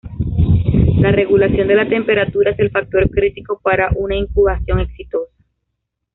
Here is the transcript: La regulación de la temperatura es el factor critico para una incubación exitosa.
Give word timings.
La 0.97 1.11
regulación 1.11 1.67
de 1.67 1.75
la 1.75 1.87
temperatura 1.87 2.49
es 2.53 2.57
el 2.59 2.71
factor 2.71 3.07
critico 3.11 3.59
para 3.63 3.91
una 3.95 4.15
incubación 4.15 4.79
exitosa. 4.79 5.31